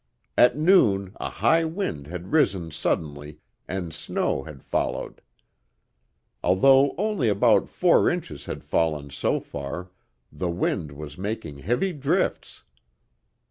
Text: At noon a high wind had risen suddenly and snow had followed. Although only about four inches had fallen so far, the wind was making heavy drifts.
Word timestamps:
At 0.35 0.57
noon 0.57 1.15
a 1.17 1.29
high 1.29 1.63
wind 1.63 2.07
had 2.07 2.31
risen 2.31 2.71
suddenly 2.71 3.37
and 3.67 3.93
snow 3.93 4.41
had 4.45 4.63
followed. 4.63 5.21
Although 6.43 6.95
only 6.97 7.29
about 7.29 7.69
four 7.69 8.09
inches 8.09 8.45
had 8.45 8.63
fallen 8.63 9.11
so 9.11 9.39
far, 9.39 9.91
the 10.31 10.49
wind 10.49 10.91
was 10.93 11.19
making 11.19 11.59
heavy 11.59 11.93
drifts. 11.93 12.63